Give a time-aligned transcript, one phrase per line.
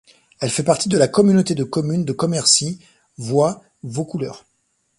[0.39, 2.79] Elle fait partie de la Communauté de communes de Commercy-
[3.19, 4.45] Void- Vaucouleurs.